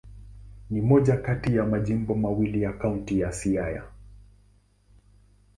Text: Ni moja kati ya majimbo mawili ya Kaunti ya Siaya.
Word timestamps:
Ni 0.69 0.81
moja 0.81 1.17
kati 1.17 1.55
ya 1.55 1.65
majimbo 1.65 2.15
mawili 2.15 2.61
ya 2.61 2.73
Kaunti 2.73 3.19
ya 3.19 3.31
Siaya. 3.33 3.83